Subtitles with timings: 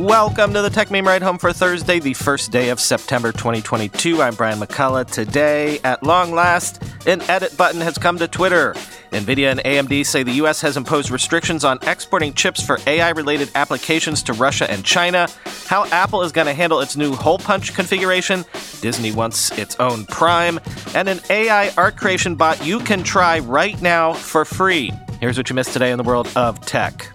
[0.00, 4.22] Welcome to the Techmeme Ride Home for Thursday, the first day of September 2022.
[4.22, 5.10] I'm Brian McCullough.
[5.10, 8.72] Today, at long last, an edit button has come to Twitter.
[9.12, 10.62] NVIDIA and AMD say the U.S.
[10.62, 15.28] has imposed restrictions on exporting chips for AI related applications to Russia and China.
[15.66, 18.46] How Apple is going to handle its new hole punch configuration.
[18.80, 20.60] Disney wants its own Prime.
[20.94, 24.92] And an AI art creation bot you can try right now for free.
[25.20, 27.06] Here's what you missed today in the world of tech.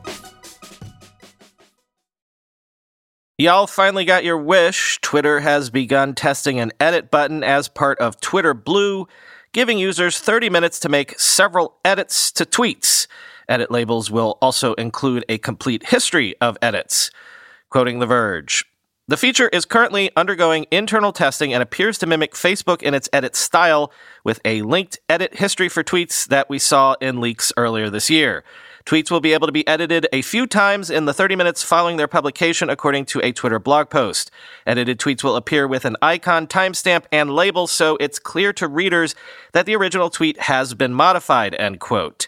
[3.38, 4.98] Y'all finally got your wish.
[5.02, 9.10] Twitter has begun testing an edit button as part of Twitter Blue,
[9.52, 13.08] giving users 30 minutes to make several edits to tweets.
[13.50, 17.12] Edit labels will also include a complete history of edits.
[17.70, 18.64] Quoting The Verge.
[19.10, 23.36] The feature is currently undergoing internal testing and appears to mimic Facebook in its edit
[23.36, 23.92] style,
[24.24, 28.46] with a linked edit history for tweets that we saw in leaks earlier this year.
[28.86, 31.98] Tweets will be able to be edited a few times in the 30 minutes following
[31.98, 34.30] their publication, according to a Twitter blog post.
[34.68, 39.16] Edited tweets will appear with an icon, timestamp, and label, so it's clear to readers
[39.54, 42.28] that the original tweet has been modified, end quote.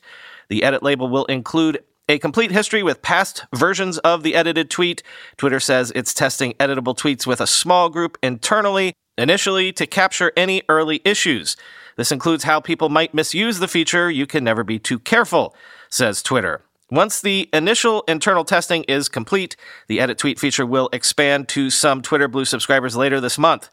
[0.49, 5.03] The edit label will include a complete history with past versions of the edited tweet.
[5.37, 10.63] Twitter says it's testing editable tweets with a small group internally, initially to capture any
[10.69, 11.55] early issues.
[11.97, 14.09] This includes how people might misuse the feature.
[14.09, 15.55] You can never be too careful
[15.89, 16.61] says Twitter.
[16.89, 19.57] Once the initial internal testing is complete,
[19.87, 23.69] the edit tweet feature will expand to some Twitter Blue subscribers later this month.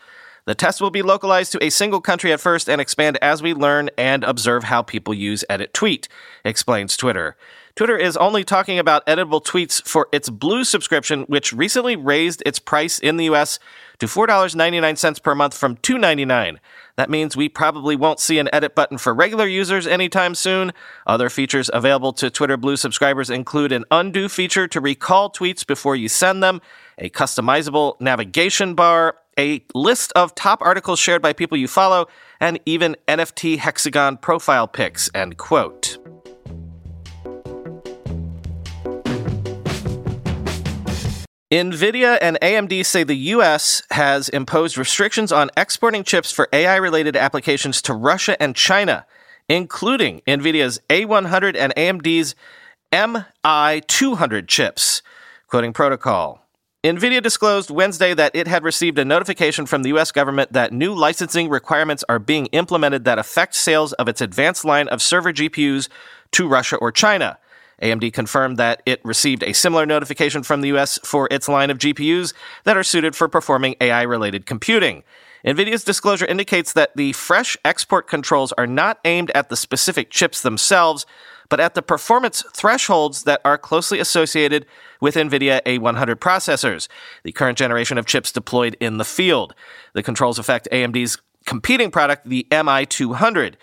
[0.47, 3.55] The test will be localized to a single country at first and expand as we
[3.55, 6.09] learn and observe how people use edit tweet,
[6.45, 7.37] explains Twitter.
[7.77, 12.61] Twitter is only talking about editable tweets for its Blue subscription, which recently raised its
[12.61, 13.59] price in the US
[13.99, 16.59] to $4.99 per month from $2.99.
[16.95, 20.73] That means we probably won't see an edit button for regular users anytime soon.
[21.05, 25.97] Other features available to Twitter Blue subscribers include an undo feature to recall tweets before
[25.97, 26.61] you send them,
[26.99, 32.07] a customizable navigation bar, a list of top articles shared by people you follow,
[32.39, 35.99] and even NFT hexagon profile pics, end quote.
[41.55, 43.85] NVIDIA and AMD say the U.S.
[43.93, 49.07] has imposed restrictions on exporting chips for AI related applications to Russia and China,
[49.49, 52.35] including NVIDIA's A100 and AMD's
[52.91, 55.01] MI200 chips.
[55.47, 56.45] Quoting Protocol.
[56.83, 60.11] NVIDIA disclosed Wednesday that it had received a notification from the U.S.
[60.11, 64.89] government that new licensing requirements are being implemented that affect sales of its advanced line
[64.89, 65.89] of server GPUs
[66.33, 67.39] to Russia or China.
[67.83, 71.79] AMD confirmed that it received a similar notification from the US for its line of
[71.79, 72.33] GPUs
[72.65, 75.03] that are suited for performing AI related computing.
[75.45, 80.41] NVIDIA's disclosure indicates that the fresh export controls are not aimed at the specific chips
[80.41, 81.05] themselves,
[81.51, 84.65] but at the performance thresholds that are closely associated
[85.03, 86.89] with NVIDIA A100 processors,
[87.25, 89.55] the current generation of chips deployed in the field.
[89.93, 93.57] The controls affect AMD's competing product, the MI200.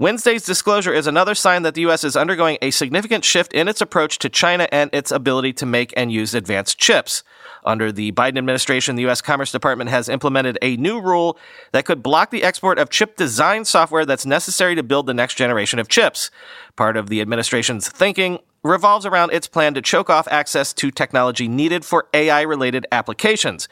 [0.00, 2.04] Wednesday's disclosure is another sign that the U.S.
[2.04, 5.92] is undergoing a significant shift in its approach to China and its ability to make
[5.94, 7.22] and use advanced chips.
[7.66, 9.20] Under the Biden administration, the U.S.
[9.20, 11.36] Commerce Department has implemented a new rule
[11.72, 15.34] that could block the export of chip design software that's necessary to build the next
[15.34, 16.30] generation of chips.
[16.76, 21.46] Part of the administration's thinking revolves around its plan to choke off access to technology
[21.46, 23.68] needed for AI related applications.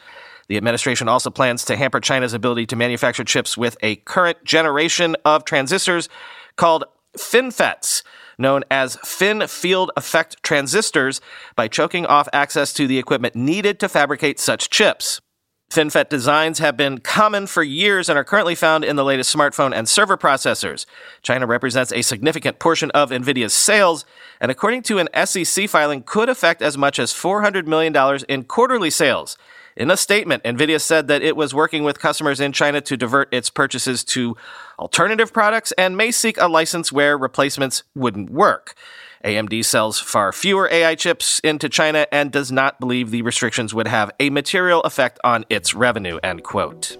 [0.49, 5.15] The administration also plans to hamper China's ability to manufacture chips with a current generation
[5.23, 6.09] of transistors
[6.57, 6.85] called
[7.17, 8.01] FinFETs,
[8.39, 11.21] known as Fin Field Effect transistors,
[11.55, 15.21] by choking off access to the equipment needed to fabricate such chips.
[15.69, 19.71] FinFET designs have been common for years and are currently found in the latest smartphone
[19.71, 20.87] and server processors.
[21.21, 24.03] China represents a significant portion of NVIDIA's sales,
[24.41, 27.95] and according to an SEC filing, could affect as much as $400 million
[28.27, 29.37] in quarterly sales.
[29.79, 33.33] In a statement, NVIDIA said that it was working with customers in China to divert
[33.33, 34.35] its purchases to
[34.77, 38.75] alternative products and may seek a license where replacements wouldn't work.
[39.23, 43.87] AMD sells far fewer AI chips into China and does not believe the restrictions would
[43.87, 46.97] have a material effect on its revenue, end quote.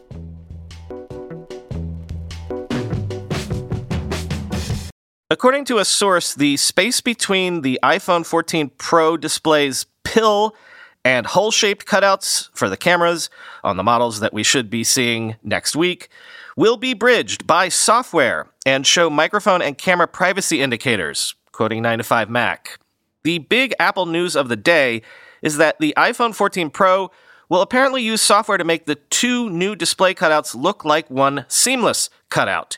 [5.30, 10.56] According to a source, the space between the iPhone 14 Pro display's pill
[11.06, 13.30] and hole shaped cutouts for the cameras
[13.64, 16.10] on the models that we should be seeing next week
[16.56, 22.78] will be bridged by software and show microphone and camera privacy indicators, quoting 9to5Mac.
[23.24, 25.02] The big Apple news of the day
[25.42, 27.12] is that the iPhone 14 Pro
[27.48, 32.10] will apparently use software to make the two new display cutouts look like one seamless
[32.30, 32.78] cutout.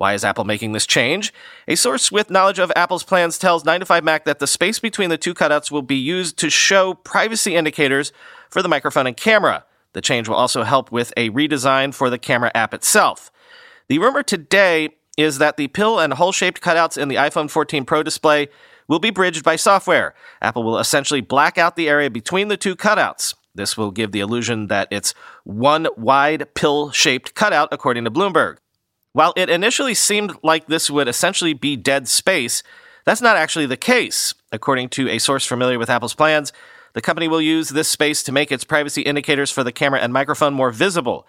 [0.00, 1.30] Why is Apple making this change?
[1.68, 5.34] A source with knowledge of Apple's plans tells 9to5Mac that the space between the two
[5.34, 8.10] cutouts will be used to show privacy indicators
[8.48, 9.66] for the microphone and camera.
[9.92, 13.30] The change will also help with a redesign for the camera app itself.
[13.88, 14.88] The rumor today
[15.18, 18.48] is that the pill and hole shaped cutouts in the iPhone 14 Pro display
[18.88, 20.14] will be bridged by software.
[20.40, 23.34] Apple will essentially black out the area between the two cutouts.
[23.54, 25.12] This will give the illusion that it's
[25.44, 28.56] one wide pill shaped cutout, according to Bloomberg.
[29.12, 32.62] While it initially seemed like this would essentially be dead space,
[33.04, 34.34] that's not actually the case.
[34.52, 36.52] According to a source familiar with Apple's plans,
[36.92, 40.12] the company will use this space to make its privacy indicators for the camera and
[40.12, 41.26] microphone more visible.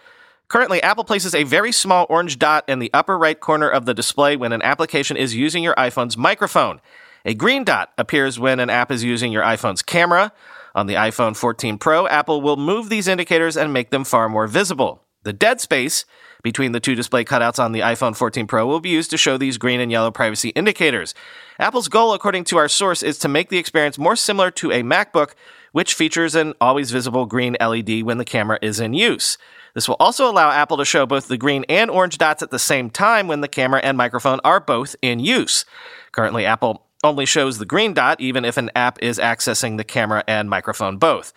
[0.48, 3.94] Currently, Apple places a very small orange dot in the upper right corner of the
[3.94, 6.82] display when an application is using your iPhone's microphone.
[7.26, 10.34] A green dot appears when an app is using your iPhone's camera.
[10.76, 14.46] On the iPhone 14 Pro, Apple will move these indicators and make them far more
[14.46, 15.04] visible.
[15.24, 16.06] The dead space
[16.44, 19.38] between the two display cutouts on the iPhone 14 Pro will be used to show
[19.38, 21.14] these green and yellow privacy indicators.
[21.60, 24.84] Apple's goal, according to our source, is to make the experience more similar to a
[24.84, 25.34] MacBook,
[25.72, 29.38] which features an always visible green LED when the camera is in use.
[29.74, 32.60] This will also allow Apple to show both the green and orange dots at the
[32.60, 35.66] same time when the camera and microphone are both in use.
[36.12, 40.24] Currently, Apple only shows the green dot even if an app is accessing the camera
[40.28, 41.34] and microphone both.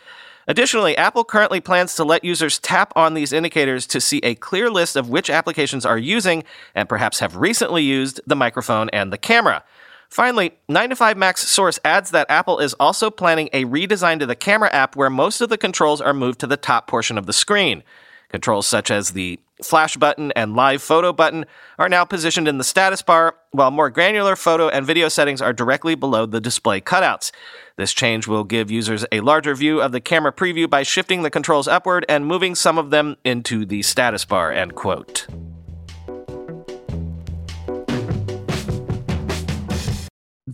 [0.47, 4.71] Additionally, Apple currently plans to let users tap on these indicators to see a clear
[4.71, 6.45] list of which applications are using
[6.75, 9.65] and perhaps have recently used the microphone and the camera.
[10.11, 14.95] Finally, 9to5Mac's source adds that Apple is also planning a redesign to the camera app
[14.95, 17.83] where most of the controls are moved to the top portion of the screen.
[18.29, 21.47] Controls such as the flash button and live photo button
[21.79, 25.53] are now positioned in the status bar, while more granular photo and video settings are
[25.53, 27.33] directly below the display cutouts.
[27.77, 31.31] This change will give users a larger view of the camera preview by shifting the
[31.31, 35.27] controls upward and moving some of them into the status bar, end quote.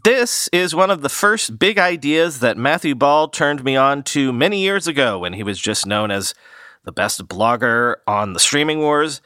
[0.03, 4.33] This is one of the first big ideas that Matthew Ball turned me on to
[4.33, 6.33] many years ago when he was just known as
[6.85, 9.21] the best blogger on the streaming wars.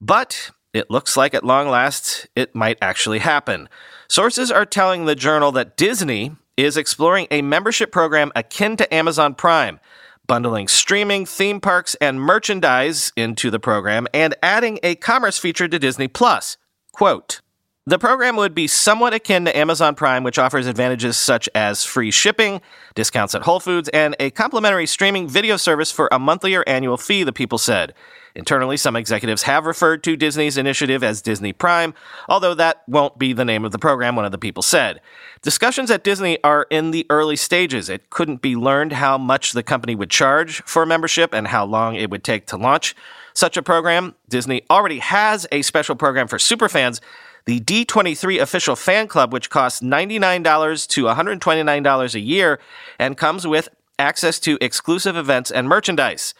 [0.00, 3.68] But it looks like at long last it might actually happen.
[4.08, 9.34] Sources are telling the journal that Disney is exploring a membership program akin to Amazon
[9.34, 9.80] Prime,
[10.26, 15.78] bundling streaming, theme parks, and merchandise into the program and adding a commerce feature to
[15.78, 16.56] Disney Plus.
[16.92, 17.40] Quote,
[17.86, 22.10] the program would be somewhat akin to Amazon Prime, which offers advantages such as free
[22.10, 22.62] shipping,
[22.94, 26.96] discounts at Whole Foods, and a complimentary streaming video service for a monthly or annual
[26.96, 27.92] fee, the people said.
[28.34, 31.92] Internally, some executives have referred to Disney's initiative as Disney Prime,
[32.26, 35.00] although that won't be the name of the program, one of the people said.
[35.42, 37.90] Discussions at Disney are in the early stages.
[37.90, 41.94] It couldn't be learned how much the company would charge for membership and how long
[41.96, 42.96] it would take to launch
[43.34, 44.14] such a program.
[44.28, 47.00] Disney already has a special program for superfans
[47.46, 52.58] the D23 official fan club, which costs $99 to $129 a year
[52.98, 53.68] and comes with
[53.98, 56.34] access to exclusive events and merchandise.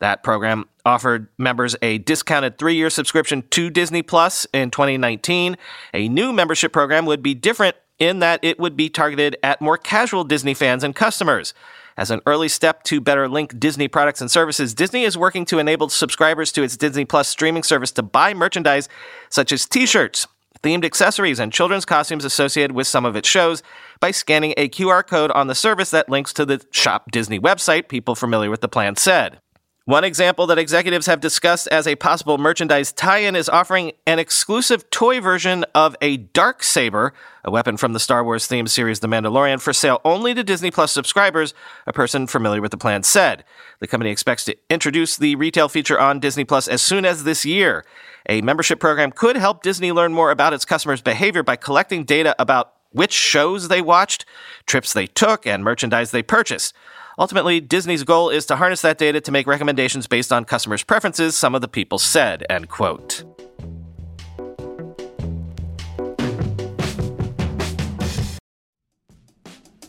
[0.00, 5.56] That program offered members a discounted three year subscription to Disney Plus in 2019.
[5.94, 9.76] A new membership program would be different in that it would be targeted at more
[9.76, 11.52] casual Disney fans and customers.
[11.96, 15.58] As an early step to better link Disney products and services, Disney is working to
[15.58, 18.88] enable subscribers to its Disney Plus streaming service to buy merchandise
[19.30, 20.28] such as t shirts,
[20.62, 23.62] themed accessories and children's costumes associated with some of its shows
[24.00, 27.88] by scanning a QR code on the service that links to the Shop Disney website,
[27.88, 29.40] people familiar with the plan said.
[29.88, 34.18] One example that executives have discussed as a possible merchandise tie in is offering an
[34.18, 37.12] exclusive toy version of a Darksaber,
[37.42, 40.70] a weapon from the Star Wars themed series The Mandalorian, for sale only to Disney
[40.70, 41.54] Plus subscribers,
[41.86, 43.44] a person familiar with the plan said.
[43.78, 47.46] The company expects to introduce the retail feature on Disney Plus as soon as this
[47.46, 47.82] year.
[48.30, 52.36] A membership program could help Disney learn more about its customers' behavior by collecting data
[52.38, 54.26] about which shows they watched,
[54.66, 56.74] trips they took, and merchandise they purchased.
[57.18, 61.36] Ultimately, Disney's goal is to harness that data to make recommendations based on customers' preferences,
[61.36, 63.24] some of the people said, end quote.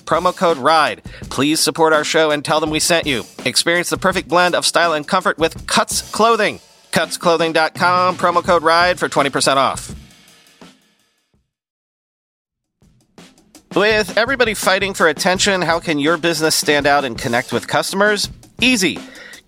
[0.00, 1.02] promo code RIDE.
[1.30, 3.24] Please support our show and tell them we sent you.
[3.44, 6.60] Experience the perfect blend of style and comfort with Cuts Clothing.
[6.92, 9.94] Cutsclothing.com, promo code RIDE for 20% off.
[13.74, 18.28] With everybody fighting for attention, how can your business stand out and connect with customers?
[18.60, 18.98] Easy.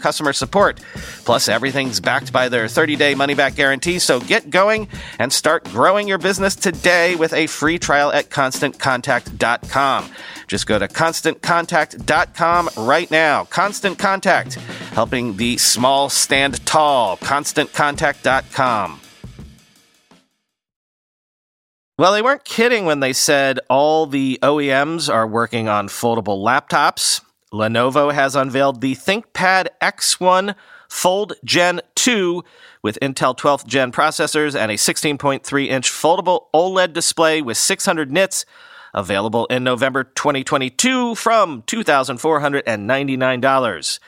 [0.00, 0.80] customer support.
[1.24, 5.64] Plus, everything's backed by their 30 day money back guarantee, so get going and start
[5.64, 10.10] growing your business today with a free trial at constantcontact.com.
[10.46, 13.44] Just go to constantcontact.com right now.
[13.44, 14.54] Constant Contact,
[14.92, 17.16] helping the small stand tall.
[17.18, 19.00] ConstantContact.com.
[22.00, 27.20] Well, they weren't kidding when they said all the OEMs are working on foldable laptops.
[27.52, 30.54] Lenovo has unveiled the ThinkPad X1
[30.88, 32.44] Fold Gen 2
[32.82, 38.44] with Intel 12th gen processors and a 16.3 inch foldable OLED display with 600 nits
[38.94, 43.98] available in November 2022 from $2,499.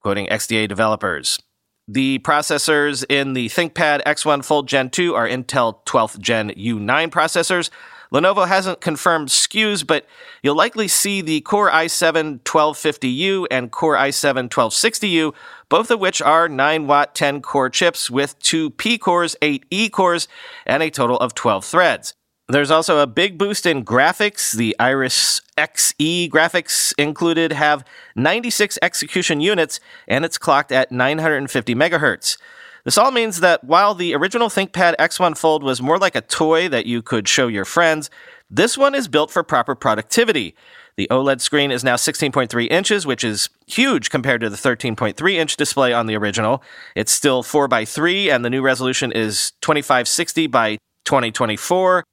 [0.00, 1.40] Quoting XDA developers.
[1.88, 7.70] The processors in the ThinkPad X1 Fold Gen 2 are Intel 12th Gen U9 processors.
[8.12, 10.06] Lenovo hasn't confirmed SKUs, but
[10.42, 15.34] you'll likely see the Core i7 1250U and Core i7 1260U,
[15.70, 19.88] both of which are 9 watt 10 core chips with two P cores, 8 E
[19.88, 20.28] cores,
[20.66, 22.14] and a total of 12 threads.
[22.48, 24.52] There's also a big boost in graphics.
[24.52, 27.82] The Iris Xe graphics included have
[28.14, 32.36] 96 execution units, and it's clocked at 950 megahertz.
[32.84, 36.68] This all means that while the original ThinkPad X1 Fold was more like a toy
[36.68, 38.10] that you could show your friends,
[38.50, 40.56] this one is built for proper productivity.
[40.96, 45.56] The OLED screen is now 16.3 inches, which is huge compared to the 13.3 inch
[45.56, 46.62] display on the original.
[46.96, 52.04] It's still 4x3, and the new resolution is 2560 by 2024.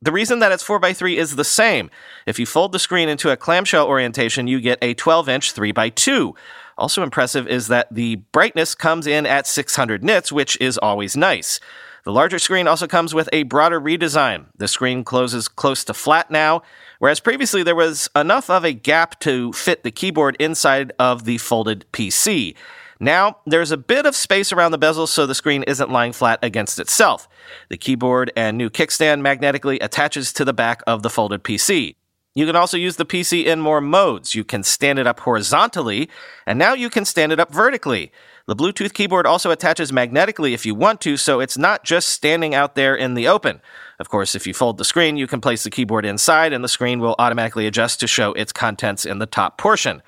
[0.00, 1.90] The reason that it's 4x3 is the same.
[2.26, 6.34] If you fold the screen into a clamshell orientation, you get a 12 inch 3x2.
[6.82, 11.60] Also impressive is that the brightness comes in at 600 nits, which is always nice.
[12.02, 14.46] The larger screen also comes with a broader redesign.
[14.56, 16.62] The screen closes close to flat now,
[16.98, 21.38] whereas previously there was enough of a gap to fit the keyboard inside of the
[21.38, 22.56] folded PC.
[22.98, 26.40] Now, there's a bit of space around the bezel so the screen isn't lying flat
[26.42, 27.28] against itself.
[27.68, 31.94] The keyboard and new kickstand magnetically attaches to the back of the folded PC.
[32.34, 34.34] You can also use the PC in more modes.
[34.34, 36.08] You can stand it up horizontally,
[36.46, 38.10] and now you can stand it up vertically.
[38.46, 42.54] The Bluetooth keyboard also attaches magnetically if you want to, so it's not just standing
[42.54, 43.60] out there in the open.
[43.98, 46.68] Of course, if you fold the screen, you can place the keyboard inside, and the
[46.68, 50.02] screen will automatically adjust to show its contents in the top portion.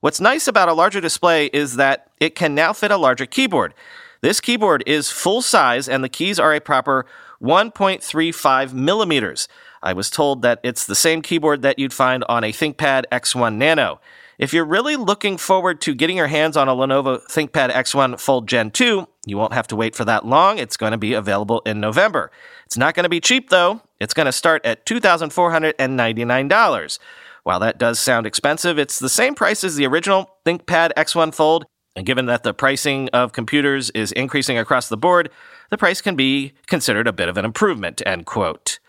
[0.00, 3.74] What's nice about a larger display is that it can now fit a larger keyboard.
[4.20, 7.06] This keyboard is full size and the keys are a proper
[7.42, 9.48] 1.35 millimeters.
[9.82, 13.56] I was told that it's the same keyboard that you'd find on a ThinkPad X1
[13.56, 14.00] Nano.
[14.38, 18.48] If you're really looking forward to getting your hands on a Lenovo ThinkPad X1 Fold
[18.48, 20.58] Gen 2, you won't have to wait for that long.
[20.58, 22.30] It's going to be available in November.
[22.66, 23.82] It's not going to be cheap though.
[24.00, 26.98] It's going to start at $2,499.
[27.42, 31.64] While that does sound expensive, it's the same price as the original ThinkPad X1 Fold,
[31.96, 35.30] and given that the pricing of computers is increasing across the board,
[35.70, 38.79] the price can be considered a bit of an improvement, end quote.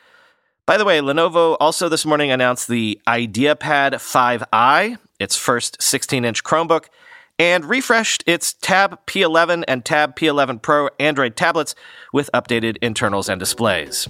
[0.68, 6.44] By the way, Lenovo also this morning announced the IdeaPad 5i, its first 16 inch
[6.44, 6.86] Chromebook,
[7.40, 11.74] and refreshed its Tab P11 and Tab P11 Pro Android tablets
[12.14, 14.08] with updated internals and displays.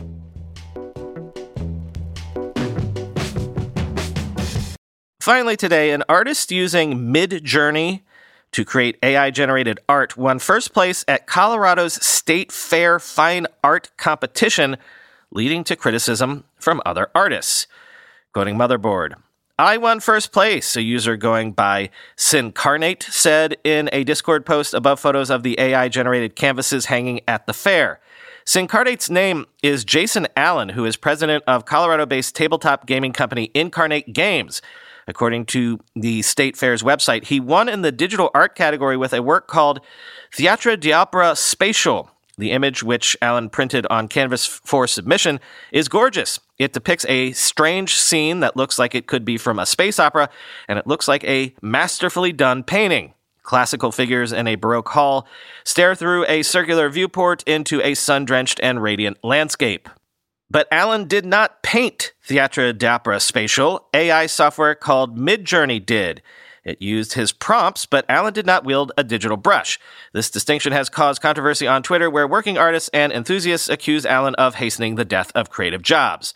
[5.22, 8.02] Finally, today, an artist using Midjourney
[8.52, 14.76] to create AI generated art won first place at Colorado's State Fair Fine Art Competition,
[15.32, 17.68] leading to criticism from other artists.
[18.34, 19.16] Quoting Motherboard,
[19.58, 25.00] I won first place, a user going by Sincarnate said in a Discord post above
[25.00, 28.00] photos of the AI generated canvases hanging at the fair.
[28.46, 34.14] Sincarnate's name is Jason Allen, who is president of Colorado based tabletop gaming company Incarnate
[34.14, 34.62] Games.
[35.08, 39.22] According to the State Fair's website, he won in the digital art category with a
[39.22, 39.80] work called
[40.34, 42.10] Theatre d'Opera Spatial.
[42.42, 45.40] The image, which Allen printed on canvas for submission,
[45.72, 46.40] is gorgeous.
[46.58, 50.28] It depicts a strange scene that looks like it could be from a space opera,
[50.68, 53.14] and it looks like a masterfully done painting.
[53.44, 55.28] Classical figures in a Baroque hall
[55.64, 59.88] stare through a circular viewport into a sun drenched and radiant landscape.
[60.50, 63.88] But Allen did not paint Theatre d'Opera Spatial.
[63.94, 66.24] AI software called Midjourney did.
[66.64, 69.80] It used his prompts, but Allen did not wield a digital brush.
[70.14, 74.56] This distinction has caused controversy on Twitter, where working artists and enthusiasts accuse Allen of
[74.56, 76.34] hastening the death of creative jobs.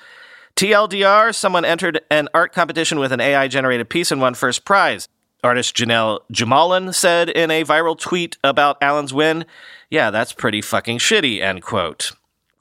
[0.55, 5.08] TLDR, someone entered an art competition with an AI generated piece and won first prize.
[5.44, 9.46] Artist Genel Jumalon said in a viral tweet about Allen's win,
[9.91, 12.13] Yeah, that's pretty fucking shitty, end quote.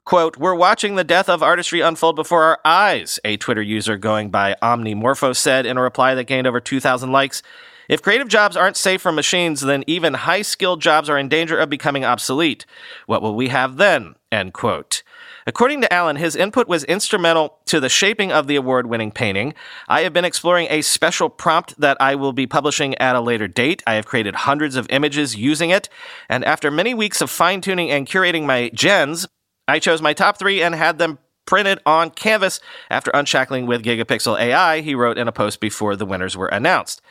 [0.05, 4.29] Quote, We're watching the death of artistry unfold before our eyes, a Twitter user going
[4.29, 7.41] by Omnimorpho said in a reply that gained over 2,000 likes.
[7.89, 11.57] If creative jobs aren't safe from machines, then even high skilled jobs are in danger
[11.57, 12.67] of becoming obsolete.
[13.07, 14.13] What will we have then?
[14.31, 15.01] End quote.
[15.47, 19.55] According to Allen, his input was instrumental to the shaping of the award winning painting.
[19.87, 23.47] I have been exploring a special prompt that I will be publishing at a later
[23.47, 23.81] date.
[23.87, 25.89] I have created hundreds of images using it,
[26.29, 29.27] and after many weeks of fine tuning and curating my gens,
[29.67, 34.39] I chose my top three and had them printed on canvas after upscaling with Gigapixel
[34.39, 37.01] AI, he wrote in a post before the winners were announced.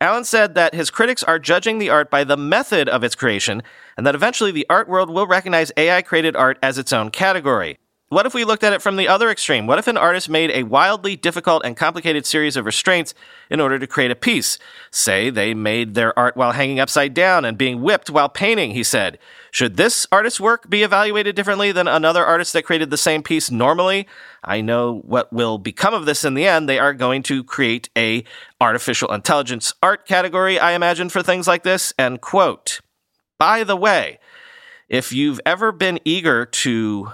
[0.00, 3.62] Allen said that his critics are judging the art by the method of its creation,
[3.96, 7.78] and that eventually the art world will recognize AI created art as its own category.
[8.12, 9.66] What if we looked at it from the other extreme?
[9.66, 13.14] What if an artist made a wildly difficult and complicated series of restraints
[13.48, 14.58] in order to create a piece?
[14.90, 18.82] Say they made their art while hanging upside down and being whipped while painting, he
[18.82, 19.18] said.
[19.50, 23.50] Should this artist's work be evaluated differently than another artist that created the same piece
[23.50, 24.06] normally?
[24.44, 26.68] I know what will become of this in the end.
[26.68, 28.24] They are going to create a
[28.60, 31.94] artificial intelligence art category, I imagine, for things like this.
[31.98, 32.82] End quote.
[33.38, 34.18] By the way,
[34.90, 37.12] if you've ever been eager to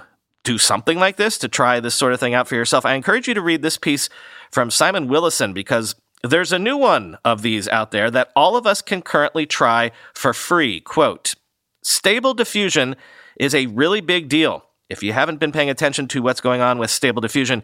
[0.49, 3.27] do something like this, to try this sort of thing out for yourself, I encourage
[3.27, 4.09] you to read this piece
[4.49, 8.65] from Simon Willison because there's a new one of these out there that all of
[8.65, 10.79] us can currently try for free.
[10.79, 11.35] Quote
[11.83, 12.95] Stable diffusion
[13.39, 14.65] is a really big deal.
[14.89, 17.61] If you haven't been paying attention to what's going on with Stable Diffusion,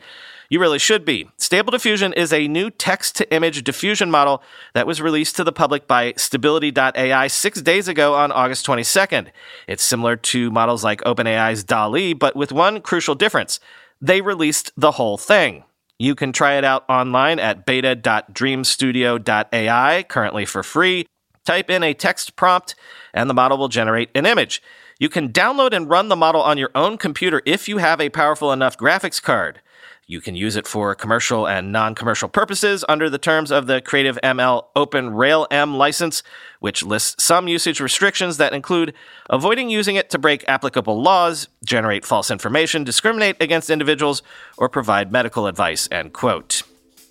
[0.56, 1.30] you really should be.
[1.36, 4.42] Stable Diffusion is a new text to image diffusion model
[4.74, 9.32] that was released to the public by Stability.ai six days ago on August 22nd.
[9.68, 13.60] It's similar to models like OpenAI's DALL-E, but with one crucial difference.
[14.00, 15.66] They released the whole thing.
[16.00, 21.06] You can try it out online at beta.dreamstudio.ai, currently for free.
[21.44, 22.76] Type in a text prompt,
[23.14, 24.62] and the model will generate an image.
[25.00, 28.08] You can download and run the model on your own computer if you have a
[28.08, 29.60] powerful enough graphics card.
[30.08, 33.82] You can use it for commercial and non commercial purposes under the terms of the
[33.82, 36.22] Creative ML Open Rail M license,
[36.60, 38.94] which lists some usage restrictions that include
[39.32, 44.22] avoiding using it to break applicable laws, generate false information, discriminate against individuals,
[44.58, 45.90] or provide medical advice.
[45.92, 46.62] End quote.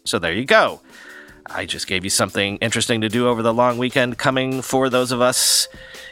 [0.04, 0.80] So there you go.
[1.46, 5.10] I just gave you something interesting to do over the long weekend coming for those
[5.10, 5.66] of us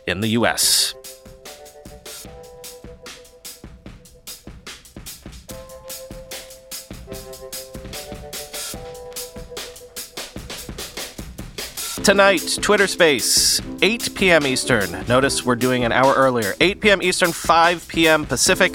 [0.07, 0.95] in the US.
[12.05, 14.45] Tonight, Twitter Space, 8 p.m.
[14.45, 15.07] Eastern.
[15.07, 16.55] Notice we're doing an hour earlier.
[16.61, 17.01] 8 p.m.
[17.01, 18.27] Eastern, 5 p.m.
[18.27, 18.73] Pacific.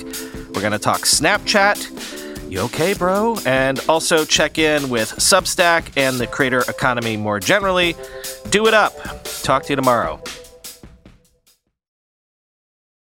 [0.55, 2.49] We're going to talk Snapchat.
[2.49, 3.37] You okay, bro?
[3.45, 7.97] And also check in with Substack and the creator economy more generally.
[8.49, 8.93] Do it up.
[9.43, 10.21] Talk to you tomorrow.